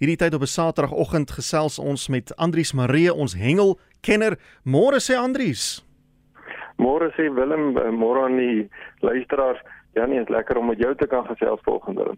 [0.00, 4.38] Hierdie tyd op 'n Saterdagoggend gesels ons met Andrius Maree, ons hengelkenner.
[4.64, 5.84] Môre sê Andrius.
[6.78, 8.68] Môre sê Willem, eh, môre aan die
[9.00, 9.60] luisteraars.
[9.92, 12.16] Ja nee, is lekker om met jou te kan gesels volgende.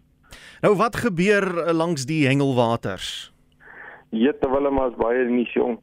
[0.61, 3.33] Nou wat gebeur eh, langs die hengelwaters?
[4.09, 5.79] Jette Willem as baie nie jong.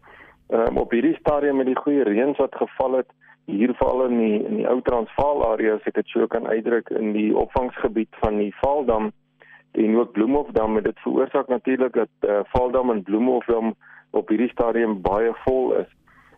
[0.48, 3.10] Um, op hierdie stadium met die goeie reëns wat geval het,
[3.44, 6.88] hier veral in die in die ou Transvaal area as ek dit so kan uitdruk
[6.90, 9.12] in die opvangsgebied van die Vaaldam
[9.72, 13.74] en ook Bloemhofdam het dit veroorsaak natuurlik dat uh, Vaaldam en Bloemhofdam
[14.10, 15.90] op hierdie stadium baie vol is.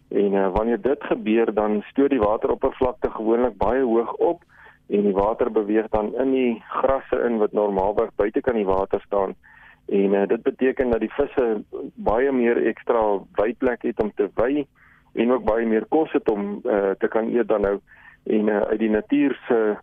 [0.08, 4.42] En uh, wanneer dit gebeur dan stoot die wateroppervlakte gewoonlik baie hoog op
[4.88, 9.00] en die water beweeg dan in die grasse in wat normaalweg buite kan die water
[9.00, 9.34] staan.
[9.88, 11.62] En uh, dit beteken dat die visse
[11.94, 14.66] baie meer ekstra weidplek het om te wy
[15.12, 17.78] en ook baie meer kos het om uh, te kan eet dan nou
[18.22, 19.76] en uh, uit die natuur se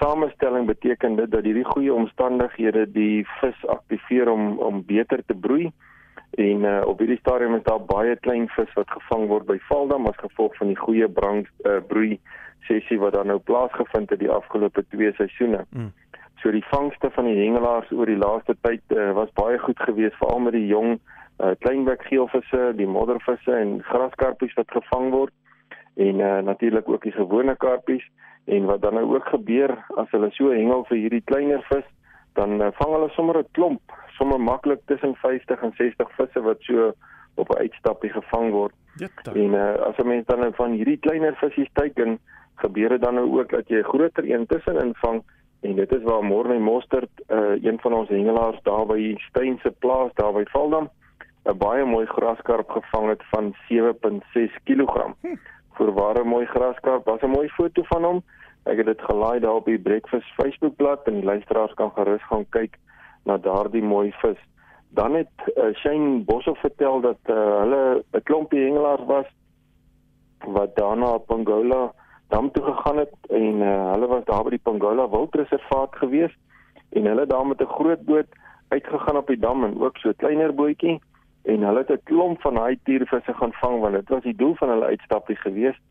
[0.00, 5.70] samestelling beteken dit dat hierdie goeie omstandighede die vis aktiveer om om beter te broei
[6.36, 10.08] en uh, op hierdie stadium is daar baie klein vis wat gevang word by Valdam
[10.10, 12.18] as gevolg van die goeie brand uh, broei
[12.68, 15.64] sessie wat dan nou plaasgevind het die afgelope 2 seisoene.
[15.70, 15.92] Mm.
[16.42, 20.18] So die vangste van die hengelaars oor die laaste tyd uh, was baie goed geweest
[20.20, 25.32] veral met die jong uh, kleinbekgeelvisse, die moddervisse en graskarpies wat gevang word
[25.96, 28.04] en uh, natuurlik ook die gewone karpies
[28.44, 31.86] en wat dan nou ook gebeur as hulle so hengel vir hierdie kleiner vis
[32.36, 36.60] dan uh, vang hulle sommer 'n klomp, sommer maklik tussen 50 en 60 visse wat
[36.60, 36.92] so
[37.34, 38.74] op 'n uitstappie gevang word.
[38.96, 42.18] Ja, en uh, as 'n mens dan nou van hierdie kleiner visse teiken,
[42.54, 45.22] gebeur dit dan nou ook dat jy 'n groter een tussenin vang
[45.60, 49.70] en dit is waar Morne Mostert, uh, een van ons hengelaars daar by Steyn se
[49.70, 50.88] plaas daar by Valdam
[51.44, 54.94] 'n baie mooi graskarp gevang het van 7.6 kg.
[55.20, 55.36] Hm.
[55.76, 58.22] Vir ware mooi graskarp, was 'n mooi foto van hom.
[58.64, 62.46] Ek het dit gelaai daar op die Breakfast Facebookblad en die luisteraars kan gerus gaan
[62.50, 62.78] kyk
[63.24, 64.38] na daardie mooi vis.
[64.90, 69.26] Dan het uh, Shane Boshoff vertel dat uh, hulle 'n klompie hengelaars was
[70.46, 71.92] wat daarna op Pongola
[72.28, 76.34] dam toe gegaan het en uh, hulle was daar by die Pongola Wildreservaat gewees
[76.92, 78.30] en hulle daar met 'n groot boot
[78.68, 81.00] uitgegaan op die dam en ook so 'n kleiner bootjie
[81.46, 84.54] en hulle het 'n klomp van daai tiervisse gaan vang want dit was die doel
[84.54, 85.82] van hulle uitstappie geweest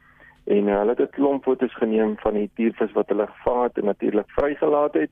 [0.45, 3.77] en uh, hulle het 'n klomp foto's geneem van die tiervis wat hulle gevang het
[3.77, 5.11] en natuurlik vrygelaat het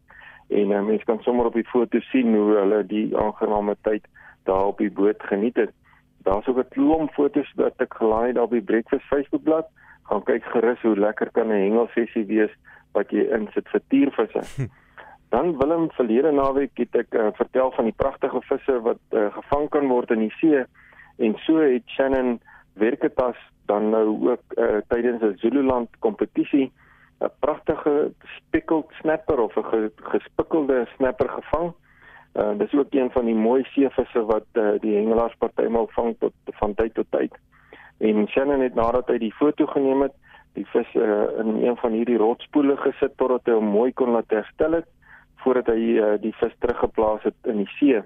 [0.49, 4.05] en uh, mense kan sommer op die foto sien hoe hulle die aangename tyd
[4.43, 5.71] daar op die boot geniet het.
[6.23, 9.67] Daar's ook 'n klomp foto's wat ek gelaai het op die Breakfast Facebookblad.
[10.03, 12.51] Gaan kyk gerus hoe lekker kan 'n hengelsessie wees
[12.91, 14.41] wat jy insit vir tiervisse.
[15.33, 19.63] Dan Willem verlede naweek het ek uh, vertel van die pragtige visse wat uh, gevang
[19.73, 20.59] kan word in die see
[21.25, 22.37] en so het Shannon
[22.77, 23.39] Werketas
[23.71, 26.69] dan nou ook uh, tydens 'n Zululand kompetisie
[27.17, 31.73] 'n pragtige speckled snapper of 'n gespikkelde snapper gevang.
[32.37, 36.33] Uh, dis ook een van die mooi seevisse wat uh, die hengelaars partymal vang tot
[36.45, 37.33] van tyd tot tyd.
[37.97, 40.13] En Shannon het nadat hy die foto geneem het,
[40.53, 44.29] die vis uh, in een van hierdie rotspoele gesit totdat hy hom mooi kon laat
[44.29, 44.89] herstel het
[45.43, 48.01] voordat hy uh, die vis teruggeplaas het in die see.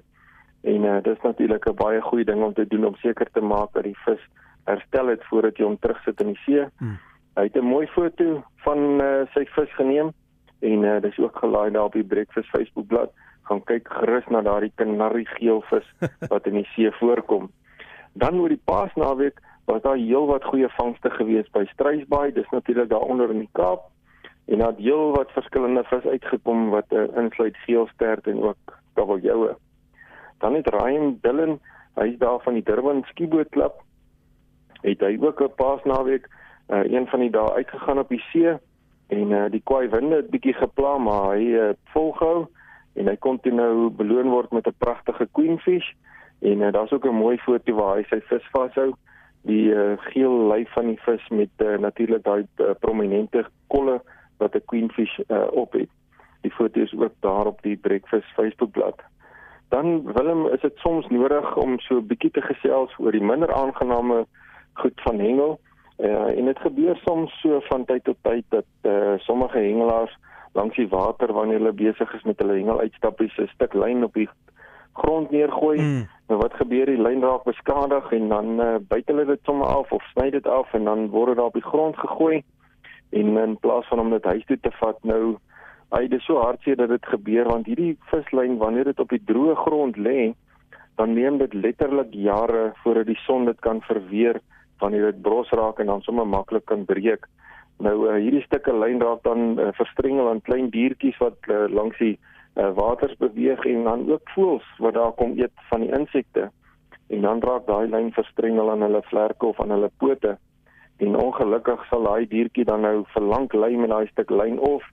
[0.68, 3.74] En uh, dis natuurlik 'n baie goeie ding om te doen om seker te maak
[3.74, 4.24] dat die vis
[4.66, 6.66] herstel het voordat jy hom terugsit in die see.
[6.78, 6.98] Hmm.
[7.36, 10.12] Hy het 'n mooi foto van uh, sy vis geneem
[10.60, 13.12] en uh, dis ook gelaai daar op die Breakfast Facebookblad.
[13.44, 15.88] Gaan kyk gerus na daardie kanarie geel vis
[16.34, 17.52] wat in die see voorkom.
[18.14, 22.32] Dan oor die Paasnaweek was daar heelwat goeie vangste gewees by Struisbaai.
[22.34, 23.92] Dis natuurlik daar onder in die Kaap
[24.48, 29.56] en daar het heel wat verskillende vis uitgekom wat uh, insluit geelstert en ook kabeljoue.
[30.38, 31.60] Dan het Ryan Dillon,
[31.96, 33.82] hy's daar van die Durban Skiboot Klub,
[34.82, 36.30] het hy ook 'n paasnaweek
[36.70, 38.58] uh, een van die dae uitgegaan op die see
[39.08, 42.48] en uh, die kwaai winde het bietjie gepla maar hy uh, volgehou
[42.94, 45.92] en hy kon toe nou beloon word met 'n pragtige queenfish
[46.40, 48.94] en uh, daar's ook 'n mooi foto waar hy sy vis vashou
[49.42, 54.02] die uh, geel lyf van die vis met uh, natuurlik daai uh, prominente kolle
[54.48, 55.90] wat 'n queenfish uh, op het.
[56.42, 59.02] Die foto is ook daar op die Breakfast Facebookblad.
[59.70, 63.54] Dan Willem, is dit soms nodig om so 'n bietjie te gesels oor die minder
[63.54, 64.26] aangename
[64.74, 65.60] goed van hengel.
[66.00, 70.18] Uh, en dit gebeur soms so van tyd tot tyd dat uh, sommige hengelaars
[70.54, 74.30] langs die water wanneer hulle besig is met hulle hengeluitstappies 'n stuk lyn op die
[74.94, 75.82] grond neergooi.
[75.82, 76.08] Mm.
[76.28, 76.86] Nou wat gebeur?
[76.86, 80.48] Die lyn raak beskadig en dan uh, byt hulle dit sommer af of sny dit
[80.48, 82.44] af en dan word dit daar op die grond gegooi
[83.12, 85.38] en in plaas van om dit huis toe te vat nou
[85.96, 89.56] hy dis so hartseer dat dit gebeur want hierdie vislyn wanneer dit op die droë
[89.64, 90.34] grond lê
[90.98, 94.42] dan neem dit letterlik jare voordat die son dit kan verweer
[94.82, 97.30] wanneer dit bros raak en dan sommer maklik kan breek
[97.84, 101.98] nou uh, hierdie stukke lyn raak dan uh, verstrengel aan klein diertjies wat uh, langs
[102.02, 102.16] die
[102.58, 106.50] uh, waters beweeg en dan ook voels wat daar kom eet van die insekte.
[107.08, 110.38] En dan raak daai lyn verstrengel aan hulle vlerke of aan hulle pote.
[110.98, 114.84] En ongelukkig sal daai diertjie dan nou verlang lê met daai stuk lyn of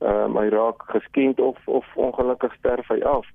[0.00, 3.26] ehm uh, hy raak geskend of of ongelukkig sterf hy af.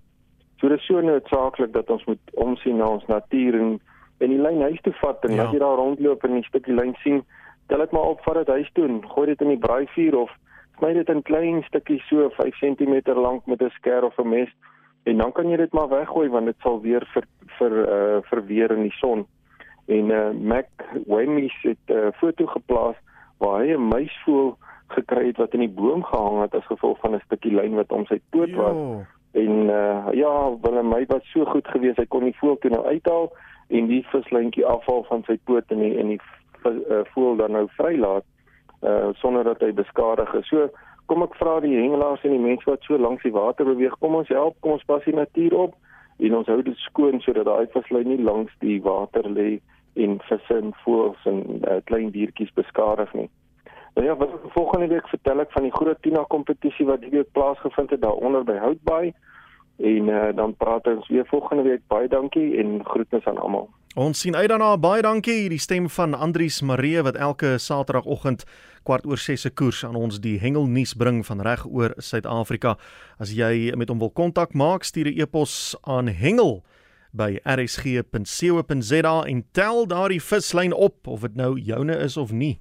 [0.58, 3.80] So dit is so noodsaaklik dat ons moet omsien na ons natuur en
[4.18, 5.44] en die lyn huis toe vat en ja.
[5.44, 7.22] as jy daar rondloop en 'n stukkie lyn sien,
[7.68, 10.32] tel dit maar op vat dit huis toe en gooi dit in die braaivuur of
[10.78, 14.50] sny dit in klein stukkies so 5 cm lank met 'n skêr of 'n mes
[15.04, 17.26] en dan kan jy dit maar weggooi want dit sal weer vir
[17.58, 19.26] vir uh verweer in die son.
[19.86, 20.68] En uh Mac
[21.06, 22.96] Wemmy het 'n uh, foto geplaas
[23.38, 27.16] waar hy 'n muisvoël gekry het wat in die boom gehang het as gevolg van
[27.16, 28.76] 'n stukkie lyn wat om sy poot was.
[28.76, 29.06] Jo.
[29.32, 32.86] En uh ja, wel my was so goed geweest hy kon die voël toe nou
[32.86, 33.32] uithaal
[33.68, 36.22] en die vislyntjie afhaal van sy poot en die en die
[36.64, 38.24] uh, voël dan nou vrylaat
[38.82, 40.48] uh sonder dat hy beskadig is.
[40.48, 40.70] So
[41.06, 44.16] kom ek vra die hengelaars en die mense wat so langs die water beweeg, kom
[44.16, 45.76] ons help, kom ons pas die natuur op
[46.18, 49.60] en ons hou dit skoon sodat daai vislyn nie langs die water lê
[49.96, 53.30] en visse en voëls en uh, klein diertjies beskadig nie.
[53.96, 57.32] Nou ja, wat volgende week vertel ek van die groot Tina kompetisie wat hierdie week
[57.32, 59.14] plaasgevind het daaronder by Houtbaai
[59.78, 61.82] en uh, dan praat ons weer volgende week.
[61.88, 63.70] Baie dankie en groetnis aan almal.
[63.96, 64.74] Ons sien uit daarna.
[64.78, 65.50] Baie dankie.
[65.50, 68.44] Die stem van Andrius Maree wat elke Saterdagoggend
[68.84, 72.76] kwart oor 6 se koers aan ons die hengelnuus bring van reg oor Suid-Afrika.
[73.20, 76.64] As jy met hom wil kontak maak, stuur 'n e-pos aan hengel
[77.16, 82.60] by rsg.co.za en tel daardie vislyn op of dit nou joune is of nie.